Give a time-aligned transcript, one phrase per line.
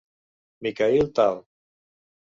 [0.67, 1.37] Mikhaïl Tal.